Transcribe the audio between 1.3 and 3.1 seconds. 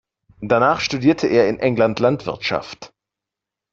in England Landwirtschaft.